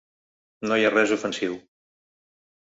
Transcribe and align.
No 0.71 0.79
hi 0.81 0.87
ha 0.87 0.91
res 0.95 1.13
ofensiu. 1.17 1.59